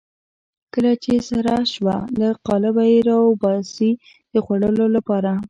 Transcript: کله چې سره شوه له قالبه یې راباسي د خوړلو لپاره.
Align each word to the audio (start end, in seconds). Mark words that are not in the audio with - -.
کله 0.73 0.91
چې 1.03 1.13
سره 1.29 1.53
شوه 1.73 1.97
له 2.19 2.27
قالبه 2.47 2.83
یې 2.91 2.99
راباسي 3.09 3.91
د 4.33 4.35
خوړلو 4.45 4.85
لپاره. 4.95 5.31